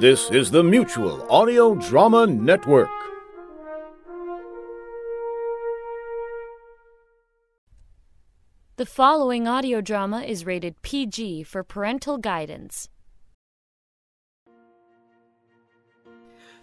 [0.00, 2.90] This is the Mutual Audio Drama Network.
[8.76, 12.88] The following audio drama is rated PG for parental guidance.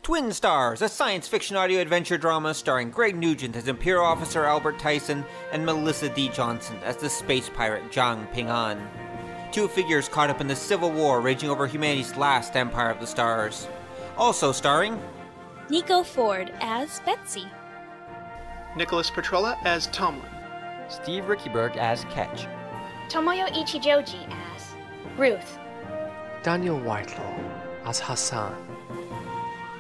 [0.04, 4.78] Twin Stars, a science fiction audio adventure drama starring Greg Nugent as Imperial Officer Albert
[4.78, 5.24] Tyson
[5.54, 6.28] and Melissa D.
[6.30, 8.82] Johnson as the space pirate Zhang Ping'an.
[9.52, 13.08] Two figures caught up in the civil war raging over humanity's last Empire of the
[13.08, 13.68] Stars.
[14.18, 14.98] Also starring
[15.70, 17.46] Nico Ford as Betsy.
[18.78, 20.30] Nicholas Petrella as Tomlin.
[20.88, 22.48] Steve Rickyberg as Ketch.
[23.10, 24.74] Tomoyo Ichijoji as
[25.18, 25.60] Ruth.
[26.44, 27.38] Daniel Whitelaw
[27.84, 28.56] as Hassan.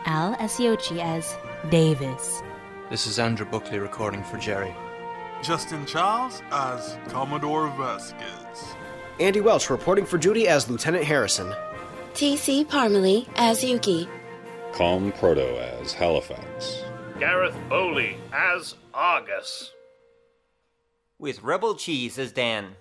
[0.05, 1.33] Al Esiochi as
[1.69, 2.43] Davis.
[2.89, 4.75] This is Andrew Buckley recording for Jerry.
[5.41, 8.75] Justin Charles as Commodore Vasquez.
[9.19, 11.53] Andy Welch reporting for duty as Lieutenant Harrison.
[12.13, 12.65] T.C.
[12.65, 14.07] Parmalee as Yuki.
[14.73, 16.83] Calm Proto as Halifax.
[17.19, 19.71] Gareth Bowley as Argus.
[21.19, 22.75] With Rebel Cheese as Dan.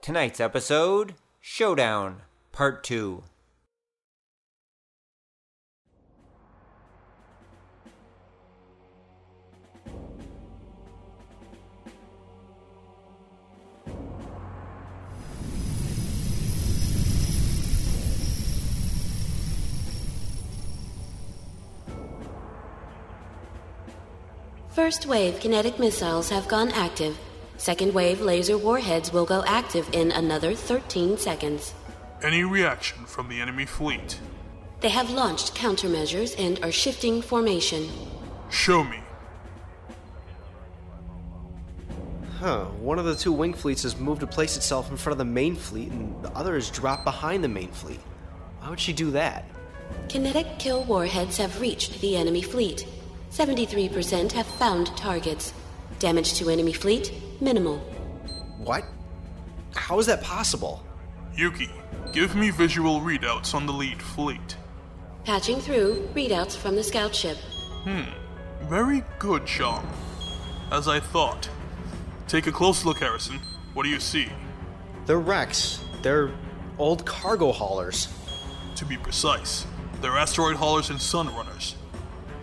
[0.00, 3.22] Tonight's episode Showdown, Part 2.
[24.84, 27.18] First wave kinetic missiles have gone active.
[27.56, 31.72] Second wave laser warheads will go active in another 13 seconds.
[32.22, 34.20] Any reaction from the enemy fleet?
[34.80, 37.88] They have launched countermeasures and are shifting formation.
[38.50, 38.98] Show me.
[42.38, 45.18] Huh, one of the two wing fleets has moved to place itself in front of
[45.18, 48.00] the main fleet, and the other has dropped behind the main fleet.
[48.60, 49.46] Why would she do that?
[50.10, 52.86] Kinetic kill warheads have reached the enemy fleet.
[53.34, 55.52] 73% have found targets.
[55.98, 57.78] Damage to enemy fleet, minimal.
[58.58, 58.84] What?
[59.74, 60.86] How is that possible?
[61.34, 61.68] Yuki,
[62.12, 64.56] give me visual readouts on the lead fleet.
[65.24, 67.36] Patching through readouts from the scout ship.
[67.82, 68.04] Hmm,
[68.68, 69.84] very good, Sean.
[70.70, 71.50] As I thought.
[72.28, 73.40] Take a close look, Harrison.
[73.72, 74.28] What do you see?
[75.06, 75.80] They're wrecks.
[76.02, 76.30] They're
[76.78, 78.06] old cargo haulers.
[78.76, 79.66] To be precise,
[80.00, 81.74] they're asteroid haulers and sun runners.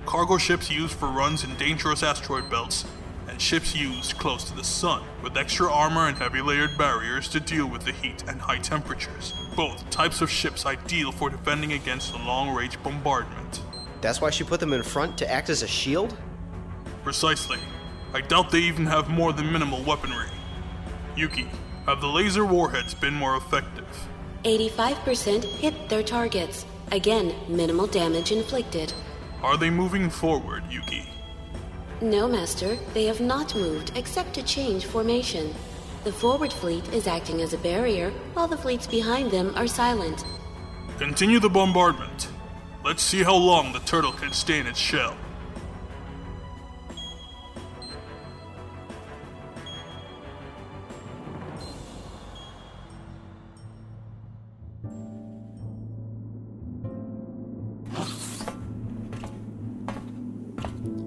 [0.06, 2.86] Cargo ships used for runs in dangerous asteroid belts,
[3.28, 7.40] and ships used close to the sun, with extra armor and heavy layered barriers to
[7.40, 9.34] deal with the heat and high temperatures.
[9.56, 13.62] Both types of ships ideal for defending against a long range bombardment.
[14.02, 16.18] That's why she put them in front to act as a shield?
[17.04, 17.60] Precisely.
[18.14, 20.28] I doubt they even have more than minimal weaponry.
[21.16, 21.48] Yuki,
[21.86, 23.88] have the laser warheads been more effective?
[24.44, 26.66] 85% hit their targets.
[26.92, 28.92] Again, minimal damage inflicted.
[29.44, 31.09] Are they moving forward, Yuki?
[32.00, 32.78] No, Master.
[32.94, 35.53] They have not moved except to change formation.
[36.03, 40.25] The forward fleet is acting as a barrier, while the fleets behind them are silent.
[41.00, 42.29] Continue the bombardment.
[42.85, 45.16] Let's see how long the turtle can stay in its shell.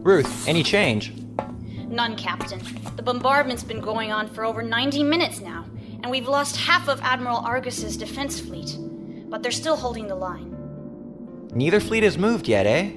[0.05, 1.15] Ruth, any change?
[1.89, 2.61] None, Captain.
[2.97, 5.65] The bombardment's been going on for over 90 minutes now,
[6.03, 8.77] and we've lost half of Admiral Argus's defense fleet.
[9.31, 10.55] But they're still holding the line.
[11.55, 12.91] Neither fleet has moved yet, eh?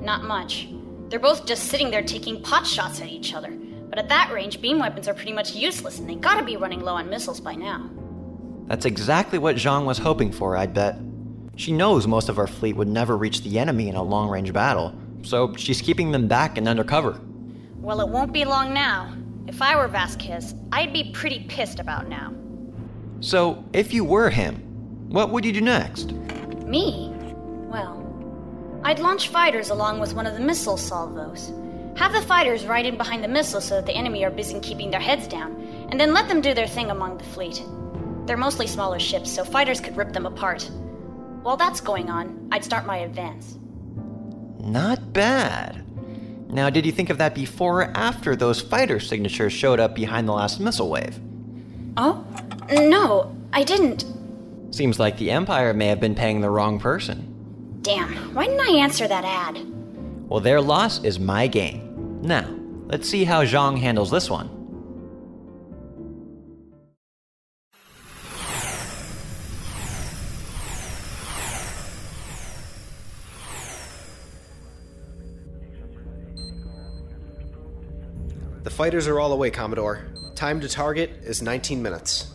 [0.00, 0.66] Not much.
[1.10, 3.50] They're both just sitting there taking pot shots at each other.
[3.90, 6.80] But at that range, beam weapons are pretty much useless, and they gotta be running
[6.80, 7.90] low on missiles by now.
[8.66, 10.96] That's exactly what Zhang was hoping for, I'd bet.
[11.56, 14.54] She knows most of our fleet would never reach the enemy in a long range
[14.54, 17.20] battle, so she's keeping them back and undercover.
[17.80, 19.14] Well, it won't be long now.
[19.46, 22.32] If I were Vasquez, I'd be pretty pissed about now.
[23.20, 24.56] So, if you were him,
[25.08, 26.12] what would you do next?
[26.66, 27.12] Me?
[27.70, 28.00] Well,
[28.84, 31.52] I'd launch fighters along with one of the missile salvos.
[31.96, 34.90] Have the fighters ride in behind the missiles so that the enemy are busy keeping
[34.90, 35.54] their heads down,
[35.90, 37.62] and then let them do their thing among the fleet.
[38.26, 40.70] They're mostly smaller ships, so fighters could rip them apart.
[41.42, 43.58] While that's going on, I'd start my advance.
[44.64, 45.84] Not bad.
[46.50, 50.28] Now, did you think of that before or after those fighter signatures showed up behind
[50.28, 51.18] the last missile wave?
[51.96, 52.24] Oh?
[52.70, 54.04] No, I didn't.
[54.70, 57.78] Seems like the Empire may have been paying the wrong person.
[57.82, 59.58] Damn, why didn't I answer that ad?
[60.28, 62.20] Well, their loss is my gain.
[62.22, 62.48] Now,
[62.86, 64.48] let's see how Zhang handles this one.
[78.74, 80.04] Fighters are all away, Commodore.
[80.34, 82.34] Time to target is 19 minutes.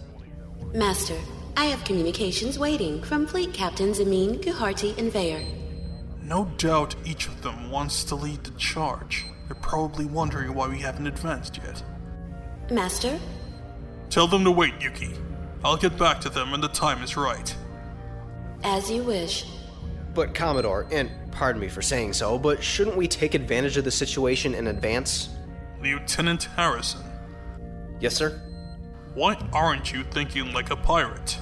[0.74, 1.18] Master,
[1.58, 5.44] I have communications waiting from Fleet Captains Amin, Guharti, and Vayer.
[6.24, 9.26] No doubt each of them wants to lead the charge.
[9.48, 11.84] They're probably wondering why we haven't advanced yet.
[12.72, 13.20] Master?
[14.10, 15.12] Tell them to wait, Yuki.
[15.66, 17.54] I'll get back to them when the time is right.
[18.64, 19.46] As you wish.
[20.14, 23.92] But, Commodore, and pardon me for saying so, but shouldn't we take advantage of the
[23.92, 25.30] situation in advance?
[25.82, 27.02] Lieutenant Harrison.
[28.00, 28.42] Yes, sir?
[29.14, 31.38] Why aren't you thinking like a pirate?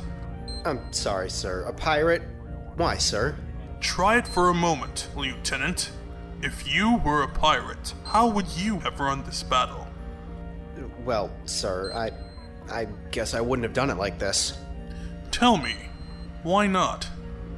[0.66, 1.64] I'm sorry, sir.
[1.64, 2.22] A pirate?
[2.76, 3.36] Why, sir?
[3.80, 5.92] Try it for a moment, Lieutenant.
[6.42, 9.88] If you were a pirate, how would you have run this battle?
[11.04, 12.12] Well, sir, I.
[12.70, 14.58] I guess I wouldn't have done it like this.
[15.32, 15.76] Tell me,
[16.44, 17.08] why not?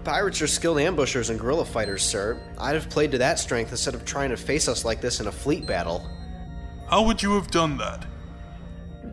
[0.04, 2.40] Pirates are skilled ambushers and guerrilla fighters, sir.
[2.60, 5.28] I'd have played to that strength instead of trying to face us like this in
[5.28, 6.08] a fleet battle.
[6.90, 8.06] How would you have done that?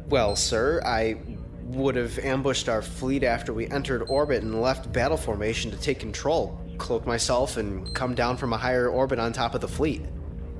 [0.08, 1.16] Well, sir, I
[1.64, 5.98] would have ambushed our fleet after we entered orbit and left battle formation to take
[5.98, 10.02] control, cloak myself, and come down from a higher orbit on top of the fleet.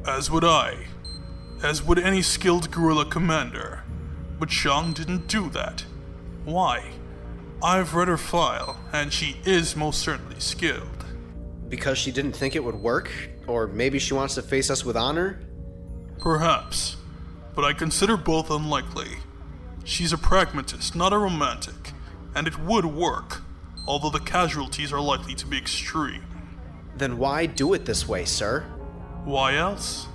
[0.06, 0.76] As would I.
[1.62, 3.82] As would any skilled guerrilla commander.
[4.38, 5.86] But Zhang didn't do that.
[6.44, 6.84] Why?
[7.62, 11.06] I've read her file, and she is most certainly skilled.
[11.70, 13.10] Because she didn't think it would work?
[13.46, 15.40] Or maybe she wants to face us with honor?
[16.18, 16.96] Perhaps.
[17.56, 19.16] But I consider both unlikely.
[19.82, 21.92] She's a pragmatist, not a romantic,
[22.34, 23.42] and it would work,
[23.86, 26.22] although the casualties are likely to be extreme.
[26.96, 28.60] Then why do it this way, sir?
[29.24, 30.06] Why else?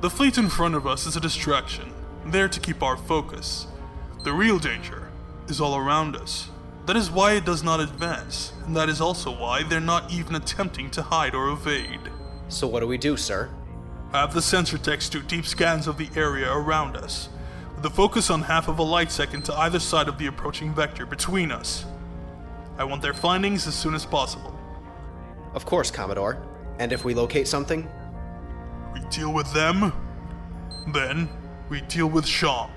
[0.00, 1.92] The fleet in front of us is a distraction,
[2.26, 3.66] there to keep our focus.
[4.22, 5.10] The real danger
[5.48, 6.48] is all around us.
[6.86, 10.36] That is why it does not advance, and that is also why they're not even
[10.36, 12.10] attempting to hide or evade.
[12.48, 13.50] So, what do we do, sir?
[14.12, 17.30] Have the sensor techs do deep scans of the area around us,
[17.74, 20.74] with a focus on half of a light second to either side of the approaching
[20.74, 21.86] vector between us.
[22.76, 24.54] I want their findings as soon as possible.
[25.54, 26.42] Of course, Commodore.
[26.78, 27.88] And if we locate something?
[28.92, 29.92] We deal with them,
[30.92, 31.30] then
[31.70, 32.68] we deal with Zhang.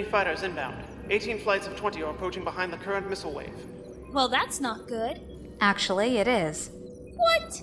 [0.00, 0.82] Enemy fighters inbound.
[1.10, 3.52] 18 flights of 20 are approaching behind the current missile wave.
[4.14, 5.20] Well, that's not good.
[5.60, 6.70] Actually, it is.
[7.16, 7.62] What?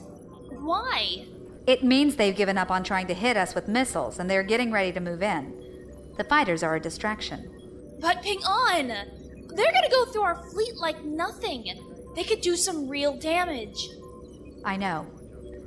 [0.52, 1.26] Why?
[1.66, 4.72] It means they've given up on trying to hit us with missiles and they're getting
[4.72, 5.52] ready to move in.
[6.16, 7.98] The fighters are a distraction.
[8.00, 8.90] But Ping'an!
[9.56, 11.66] They're gonna go through our fleet like nothing.
[12.16, 13.90] They could do some real damage.
[14.64, 15.08] I know.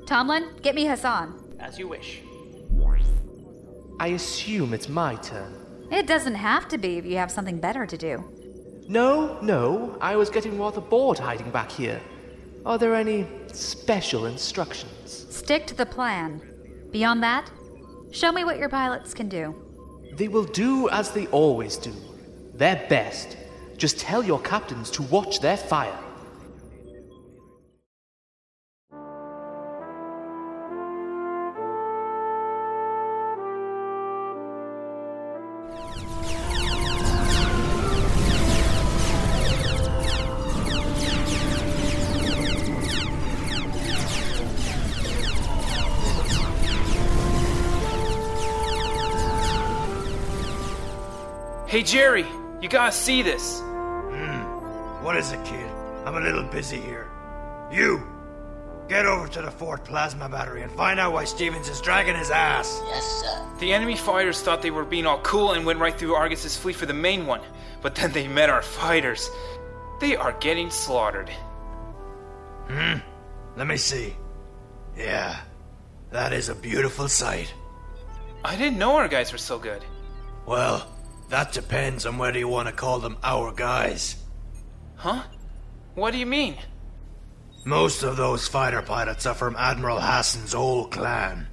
[0.06, 1.56] Tomlin, get me Hassan.
[1.58, 2.20] As you wish.
[3.99, 5.60] I assume it's my turn.
[5.90, 8.25] It doesn't have to be if you have something better to do.
[8.88, 12.00] No, no, I was getting rather bored hiding back here.
[12.64, 15.26] Are there any special instructions?
[15.31, 16.40] Stick to the plan.
[16.90, 17.50] Beyond that,
[18.10, 19.54] show me what your pilots can do.
[20.14, 21.92] They will do as they always do.
[22.54, 23.37] Their best.
[23.76, 25.98] Just tell your captains to watch their fire.
[51.71, 52.27] Hey, Jerry,
[52.61, 53.61] you gotta see this.
[53.61, 55.05] Hmm.
[55.05, 55.71] What is it, kid?
[56.05, 57.07] I'm a little busy here.
[57.71, 58.03] You!
[58.89, 62.33] Get over to the fourth plasma battery and find out why Stevens is dragging his
[62.33, 62.83] ass.
[62.89, 63.47] Yes, sir.
[63.61, 66.75] The enemy fighters thought they were being all cool and went right through Argus's fleet
[66.75, 67.41] for the main one.
[67.83, 69.31] But then they met our fighters.
[70.00, 71.31] They are getting slaughtered.
[72.67, 72.99] Hmm?
[73.57, 74.17] Let me see.
[74.97, 75.39] Yeah,
[76.11, 77.55] that is a beautiful sight.
[78.45, 79.85] I didn't know our guys were so good.
[80.47, 80.85] Well,
[81.30, 84.16] that depends on whether you want to call them our guys.
[84.96, 85.22] Huh?
[85.94, 86.56] What do you mean?
[87.64, 91.46] Most of those fighter pilots are from Admiral Hassan's old clan,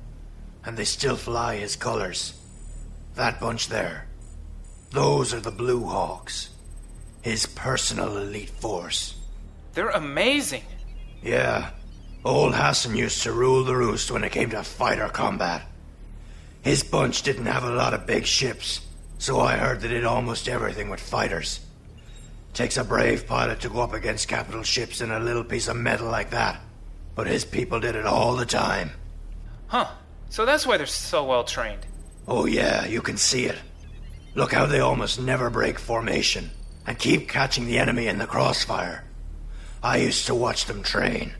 [0.65, 2.33] and they still fly his colors.
[3.15, 4.07] That bunch there,
[4.91, 6.49] those are the Blue Hawks,
[7.21, 9.15] his personal elite force.
[9.73, 10.63] They're amazing.
[11.21, 11.71] Yeah,
[12.25, 15.63] old Hassan used to rule the roost when it came to fighter combat.
[16.61, 18.81] His bunch didn't have a lot of big ships,
[19.17, 21.59] so I heard they did almost everything with fighters.
[22.53, 25.77] Takes a brave pilot to go up against capital ships in a little piece of
[25.77, 26.59] metal like that.
[27.15, 28.91] But his people did it all the time.
[29.67, 29.87] Huh.
[30.29, 31.85] So that's why they're so well trained.
[32.27, 33.57] Oh, yeah, you can see it.
[34.35, 36.51] Look how they almost never break formation
[36.85, 39.03] and keep catching the enemy in the crossfire.
[39.81, 41.33] I used to watch them train.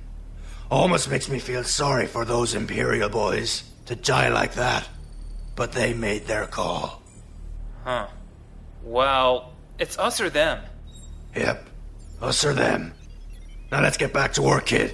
[0.69, 4.87] Almost makes me feel sorry for those Imperial boys to die like that.
[5.55, 7.01] But they made their call.
[7.87, 8.07] Huh.
[8.83, 10.59] Well, it's us or them.
[11.33, 11.69] Yep,
[12.21, 12.93] us or them.
[13.71, 14.93] Now let's get back to work, kid.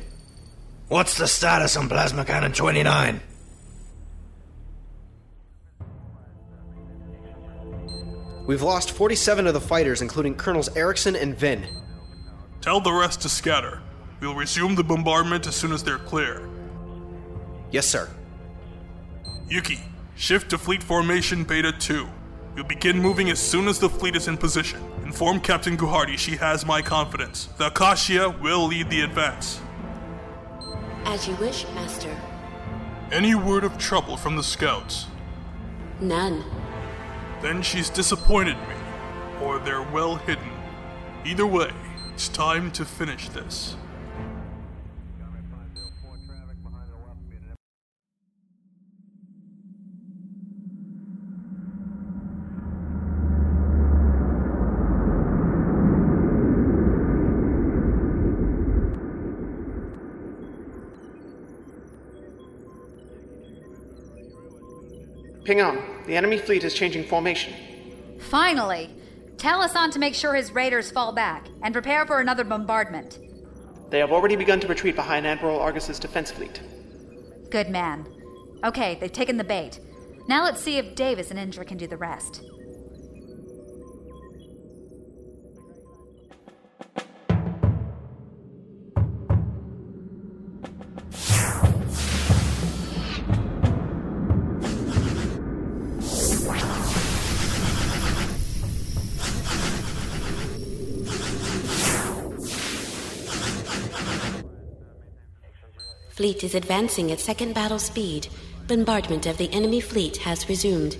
[0.90, 3.20] What's the status on Plasma Cannon 29?
[8.46, 11.66] We've lost 47 of the fighters, including Colonels Erickson and Vin.
[12.62, 13.82] Tell the rest to scatter.
[14.20, 16.48] We'll resume the bombardment as soon as they're clear.
[17.72, 18.08] Yes, sir.
[19.50, 19.80] Yuki,
[20.16, 22.08] shift to fleet formation Beta 2.
[22.56, 24.80] We'll begin moving as soon as the fleet is in position.
[25.04, 27.48] Inform Captain Guhardi she has my confidence.
[27.58, 29.60] The Acacia will lead the advance.
[31.06, 32.16] As you wish, Master.
[33.12, 35.08] Any word of trouble from the scouts?
[36.00, 36.44] None.
[37.42, 38.76] Then she's disappointed me,
[39.42, 40.50] or they're well hidden.
[41.26, 41.72] Either way,
[42.14, 43.76] it's time to finish this.
[65.44, 65.82] Ping'an.
[66.08, 67.54] The enemy fleet is changing formation.
[68.20, 68.90] Finally!
[69.38, 73.20] Tell Hassan to make sure his raiders fall back and prepare for another bombardment.
[73.90, 76.62] They have already begun to retreat behind Admiral Argus's defense fleet.
[77.50, 78.08] Good man.
[78.64, 79.80] Okay, they've taken the bait.
[80.30, 82.44] Now let's see if Davis and Indra can do the rest.
[106.14, 108.28] Fleet is advancing at second battle speed.
[108.68, 110.96] Bombardment of the enemy fleet has resumed.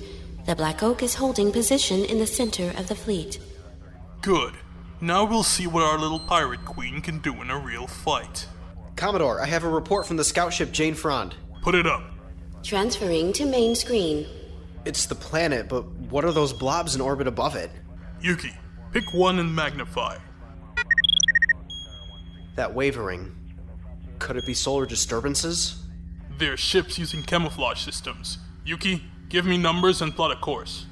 [0.48, 3.40] The Black Oak is holding position in the center of the fleet.
[4.22, 4.56] Good.
[5.02, 8.48] Now we'll see what our little pirate queen can do in a real fight.
[8.96, 11.36] Commodore, I have a report from the scout ship Jane Frond.
[11.62, 12.02] Put it up.
[12.64, 14.26] Transferring to main screen.
[14.84, 17.70] It's the planet, but what are those blobs in orbit above it?
[18.20, 18.54] Yuki,
[18.92, 20.18] pick one and magnify.
[22.56, 23.43] That wavering.
[24.24, 25.84] Could it be solar disturbances?
[26.38, 28.38] They're ships using camouflage systems.
[28.64, 30.86] Yuki, give me numbers and plot a course.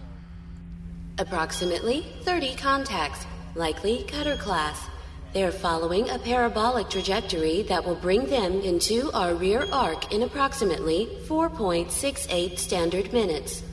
[1.18, 4.90] Approximately 30 contacts, likely cutter class.
[5.32, 11.08] They're following a parabolic trajectory that will bring them into our rear arc in approximately
[11.26, 13.64] 4.68 standard minutes.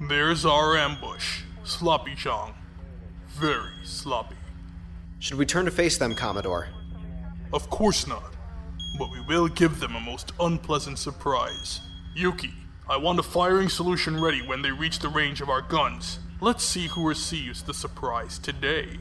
[0.00, 1.42] There's our ambush.
[1.64, 2.54] Sloppy Zhang.
[3.28, 4.36] Very sloppy.
[5.18, 6.68] Should we turn to face them, Commodore?
[7.52, 8.33] Of course not.
[8.96, 11.80] But we will give them a most unpleasant surprise.
[12.14, 12.52] Yuki,
[12.88, 16.20] I want a firing solution ready when they reach the range of our guns.
[16.40, 18.98] Let's see who receives the surprise today.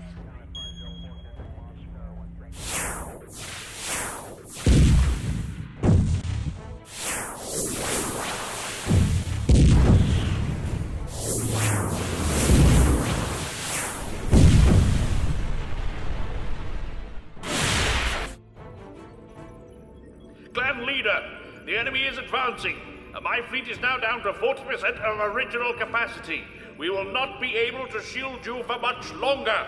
[21.83, 22.77] Enemy is advancing.
[23.13, 26.45] Uh, my fleet is now down to 40% of original capacity.
[26.77, 29.67] We will not be able to shield you for much longer.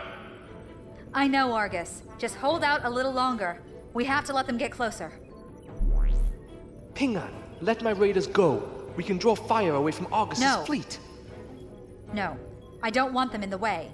[1.14, 2.04] I know, Argus.
[2.18, 3.60] Just hold out a little longer.
[3.94, 5.12] We have to let them get closer.
[6.94, 8.64] Ping'an, let my raiders go.
[8.96, 10.64] We can draw fire away from Argus's No.
[10.66, 11.00] fleet.
[12.14, 12.38] No,
[12.82, 13.92] I don't want them in the way.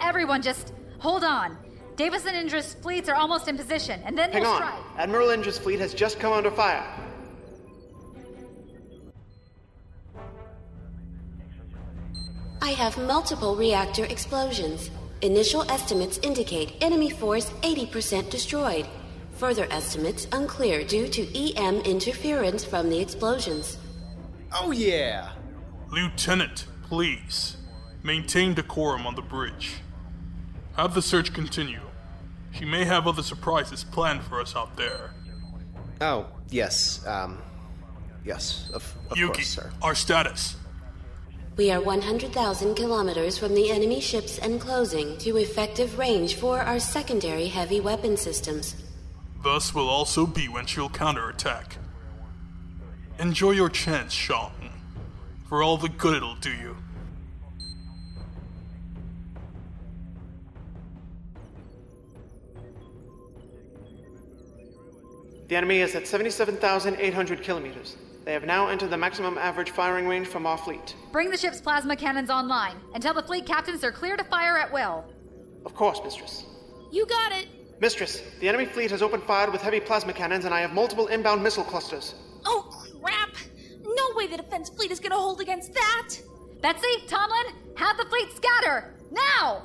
[0.00, 1.58] Everyone just hold on.
[1.96, 4.58] Davis and Indra's fleets are almost in position, and then Hang we'll on.
[4.58, 4.74] strike.
[4.96, 6.84] Admiral Indra's fleet has just come under fire.
[12.74, 14.90] Have multiple reactor explosions.
[15.22, 18.86] Initial estimates indicate enemy force 80% destroyed.
[19.36, 23.78] Further estimates unclear due to EM interference from the explosions.
[24.52, 25.32] Oh, yeah!
[25.90, 27.56] Lieutenant, please.
[28.02, 29.74] Maintain decorum on the bridge.
[30.76, 31.80] Have the search continue.
[32.52, 35.14] She may have other surprises planned for us out there.
[36.00, 37.38] Oh, yes, um.
[38.24, 39.72] Yes, of, of Yuki, course, sir.
[39.82, 40.54] our status.
[41.54, 46.78] We are 100,000 kilometers from the enemy ships and closing to effective range for our
[46.78, 48.74] secondary heavy weapon systems.
[49.42, 51.76] Thus will also be when she'll counterattack.
[53.18, 54.52] Enjoy your chance, Sean.
[55.46, 56.74] for all the good it'll do you.
[65.48, 67.96] The enemy is at 77,800 kilometers.
[68.24, 70.94] They have now entered the maximum average firing range from our fleet.
[71.10, 74.56] Bring the ship's plasma cannons online and tell the fleet captains they're clear to fire
[74.56, 75.04] at will.
[75.64, 76.44] Of course, Mistress.
[76.92, 77.48] You got it.
[77.80, 81.08] Mistress, the enemy fleet has opened fire with heavy plasma cannons, and I have multiple
[81.08, 82.14] inbound missile clusters.
[82.44, 83.34] Oh, crap!
[83.84, 86.10] No way the defense fleet is gonna hold against that!
[86.60, 88.94] Betsy, Tomlin, have the fleet scatter!
[89.10, 89.62] Now!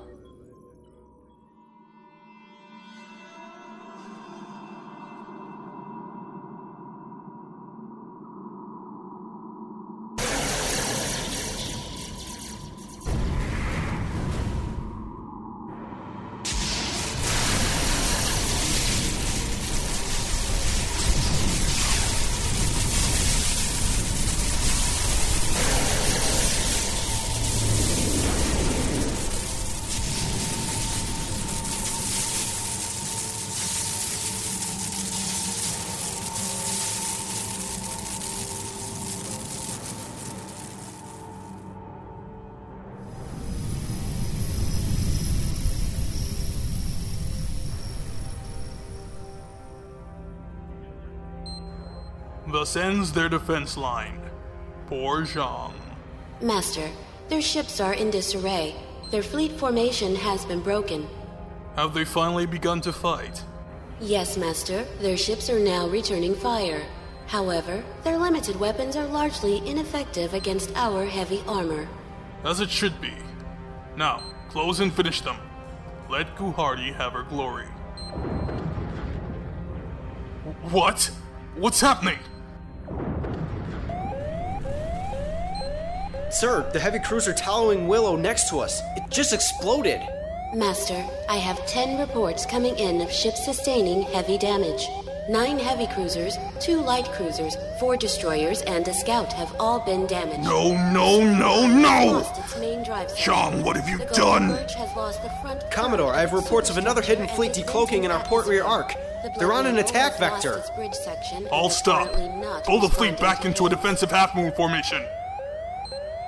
[52.48, 54.22] Thus ends their defense line.
[54.88, 55.74] Poor Zhang.
[56.42, 56.89] Master,
[57.27, 58.74] their ships are in disarray.
[59.12, 61.08] Their fleet formation has been broken.
[61.75, 63.44] Have they finally begun to fight?
[64.00, 66.84] Yes, Master, their ships are now returning fire.
[67.25, 71.88] However, their limited weapons are largely ineffective against our heavy armor.
[72.46, 73.13] As it should be.
[73.98, 75.38] Now, close and finish them.
[76.10, 77.66] Let Guhardi have her glory.
[80.72, 81.12] What?
[81.56, 82.19] What's happening?
[86.38, 88.84] Sir, the heavy cruiser Tallowing Willow next to us.
[88.95, 90.00] It just exploded.
[90.54, 94.88] Master, I have 10 reports coming in of ships sustaining heavy damage.
[95.28, 100.43] Nine heavy cruisers, two light cruisers, four destroyers, and a scout have all been damaged.
[100.43, 102.19] No, no, no, no!
[102.19, 104.50] Lost its main drive Sean, what have you the done?
[104.50, 108.23] Has lost the front Commodore, I have reports of another hidden fleet decloaking in our
[108.26, 108.93] port rear arc.
[109.39, 110.63] They're on an attack vector.
[110.76, 111.38] bridge section.
[111.38, 112.13] and I'll stop.
[112.13, 115.04] currently Pull the fleet back into a defensive half moon formation.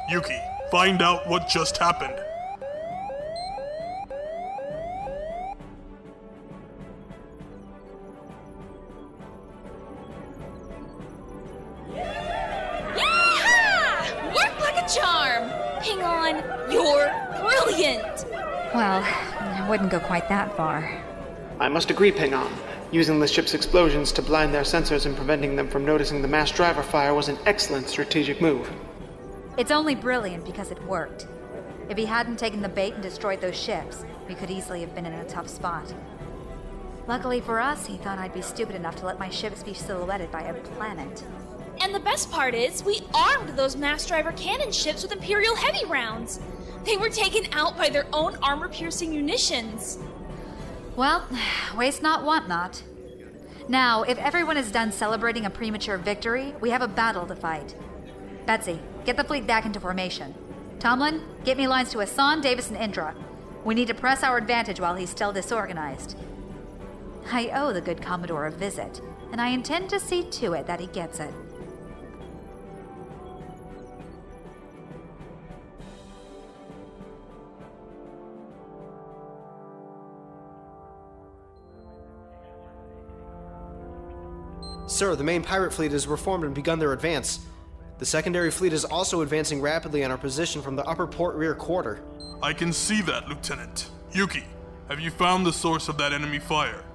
[0.09, 0.41] Yuki,
[0.71, 2.15] find out what just happened.
[12.95, 14.33] Yeehaw!
[14.33, 15.47] Work like a charm!
[15.83, 16.37] Hang on,
[16.71, 18.25] you're brilliant!
[18.73, 20.89] Well, I wouldn't go quite that far.
[21.59, 22.51] I must agree, Ping'an.
[22.91, 26.49] Using the ship's explosions to blind their sensors and preventing them from noticing the mass
[26.49, 28.71] driver fire was an excellent strategic move.
[29.59, 31.27] It's only brilliant because it worked.
[31.89, 35.05] If he hadn't taken the bait and destroyed those ships, we could easily have been
[35.05, 35.93] in a tough spot.
[37.07, 40.31] Luckily for us, he thought I'd be stupid enough to let my ships be silhouetted
[40.31, 41.25] by a planet.
[41.81, 45.85] And the best part is, we armed those mass driver cannon ships with Imperial heavy
[45.87, 46.39] rounds.
[46.85, 49.99] They were taken out by their own armor piercing munitions.
[50.95, 51.27] Well,
[51.75, 52.81] waste not, want not.
[53.67, 57.75] Now, if everyone is done celebrating a premature victory, we have a battle to fight.
[58.45, 60.33] Betsy, get the fleet back into formation.
[60.79, 63.15] Tomlin, get me lines to Hassan, Davis, and Indra.
[63.65, 66.15] We need to press our advantage while he's still disorganized.
[67.31, 70.79] I owe the good Commodore a visit, and I intend to see to it that
[70.79, 71.33] he gets it.
[84.87, 87.39] Sir, the main pirate fleet has reformed and begun their advance.
[87.99, 91.53] The secondary fleet is also advancing rapidly on our position from the upper port rear
[91.53, 92.01] quarter.
[92.41, 93.91] I can see that, Lieutenant.
[94.13, 94.45] Yuki,
[94.87, 96.85] have you found the source of that enemy fire?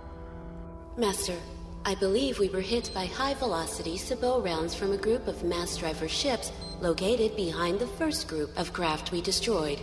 [0.97, 1.37] Master,
[1.85, 5.77] I believe we were hit by high velocity Sabot rounds from a group of mass
[5.77, 9.83] driver ships located behind the first group of craft we destroyed.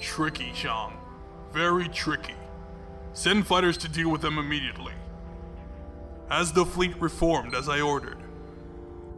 [0.00, 0.94] Tricky, Zhang.
[1.52, 2.34] Very tricky.
[3.12, 4.94] Send fighters to deal with them immediately.
[6.30, 8.18] Has the fleet reformed as I ordered?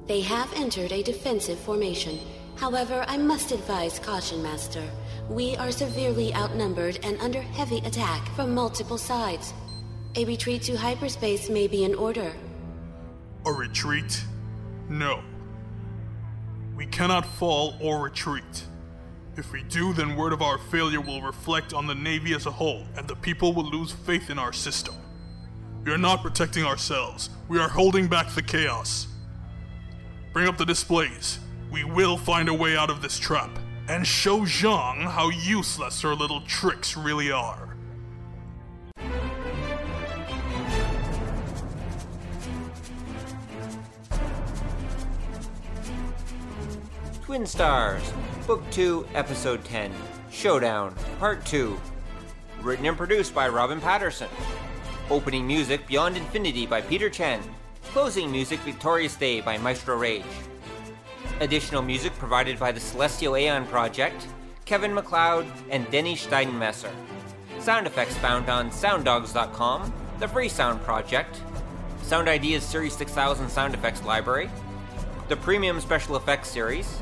[0.08, 2.18] They have entered a defensive formation.
[2.56, 4.82] However, I must advise caution, Master.
[5.28, 9.52] We are severely outnumbered and under heavy attack from multiple sides.
[10.16, 12.32] A retreat to hyperspace may be in order.
[13.44, 14.24] A retreat?
[14.88, 15.22] No.
[16.74, 18.64] We cannot fall or retreat.
[19.36, 22.50] If we do, then word of our failure will reflect on the Navy as a
[22.50, 24.94] whole, and the people will lose faith in our system.
[25.84, 29.06] We are not protecting ourselves, we are holding back the chaos.
[30.32, 31.38] Bring up the displays.
[31.70, 33.50] we will find a way out of this trap
[33.88, 37.76] and show Zhang how useless her little tricks really are.
[47.22, 48.02] Twin Stars,
[48.46, 49.92] Book 2, Episode 10
[50.30, 51.78] Showdown, Part 2.
[52.62, 54.28] Written and produced by Robin Patterson.
[55.10, 57.40] Opening music Beyond Infinity by Peter Chen.
[57.92, 60.22] Closing music Victorious Day by Maestro Rage.
[61.40, 64.26] Additional music provided by the Celestial Aeon Project,
[64.66, 66.90] Kevin MacLeod, and Denny Steinmesser.
[67.60, 71.40] Sound effects found on sounddogs.com, the Free Sound Project,
[72.02, 74.50] Sound Ideas Series 6000 Sound Effects Library,
[75.28, 77.00] the Premium Special Effects Series,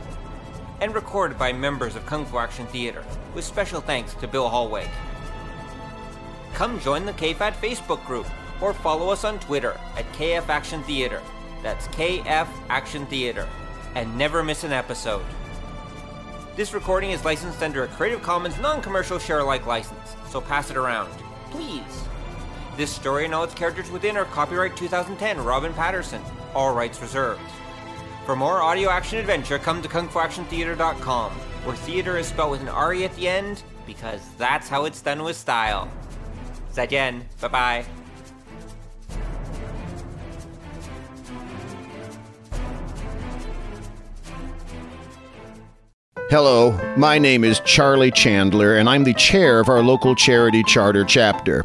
[0.81, 4.89] and recorded by members of Kung Fu Action Theater, with special thanks to Bill Hallway.
[6.55, 8.27] Come join the KFAT Facebook group
[8.61, 11.23] or follow us on Twitter at KF Action Theater.
[11.63, 13.49] That's KF Action Theater.
[13.95, 15.25] And never miss an episode.
[16.57, 20.71] This recording is licensed under a Creative Commons non commercial share alike license, so pass
[20.71, 21.11] it around.
[21.51, 22.05] Please.
[22.77, 26.23] This story and all its characters within are copyright 2010 Robin Patterson,
[26.55, 27.41] all rights reserved.
[28.27, 32.93] For more audio action adventure, come to kungfuactiontheater.com, where theater is spelled with an R
[32.95, 35.89] at the end, because that's how it's done with style.
[36.77, 38.06] 再见, bye bye.
[46.29, 51.05] Hello, my name is Charlie Chandler, and I'm the chair of our local charity charter
[51.05, 51.65] chapter.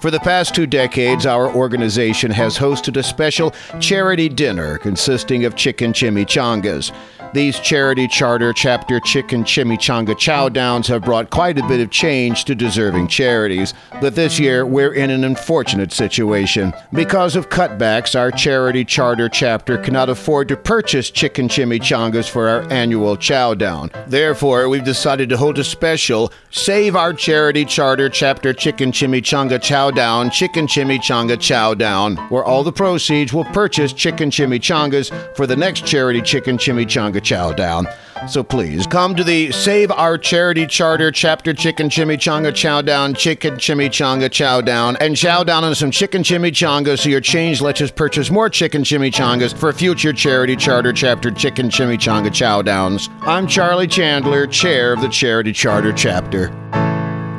[0.00, 5.54] For the past two decades, our organization has hosted a special charity dinner consisting of
[5.54, 6.92] chicken chimichangas.
[7.32, 12.44] These charity charter chapter chicken chimichanga chow downs have brought quite a bit of change
[12.46, 13.72] to deserving charities.
[14.00, 16.72] But this year, we're in an unfortunate situation.
[16.92, 22.62] Because of cutbacks, our charity charter chapter cannot afford to purchase chicken chimichangas for our
[22.72, 23.92] annual chow down.
[24.08, 29.92] Therefore, we've decided to hold a special Save Our Charity Charter Chapter Chicken Chimichanga Chow
[29.92, 35.54] Down, Chicken Chimichanga Chow Down, where all the proceeds will purchase chicken chimichangas for the
[35.54, 37.86] next charity chicken chimichanga chow down.
[38.28, 43.54] So please come to the Save Our Charity Charter Chapter Chicken Chimichanga Chow Down, Chicken
[43.54, 47.90] Chimichanga Chow Down, and chow down on some chicken chimichanga so your change lets us
[47.90, 53.08] purchase more chicken chimichangas for future Charity Charter Chapter Chicken Chimichanga Chow Downs.
[53.22, 56.48] I'm Charlie Chandler, Chair of the Charity Charter Chapter.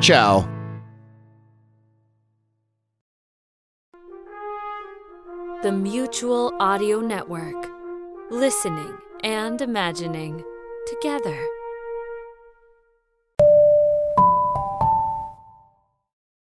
[0.00, 0.48] Ciao.
[5.62, 7.70] The Mutual Audio Network.
[8.32, 10.44] Listening and imagining
[10.86, 11.38] together.